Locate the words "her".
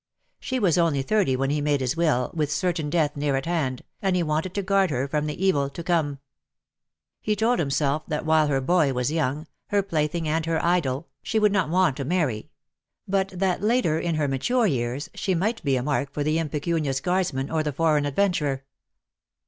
4.89-5.07, 8.47-8.61, 9.67-9.83, 10.47-10.59, 14.15-14.27